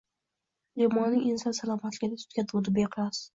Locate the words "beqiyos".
2.81-3.23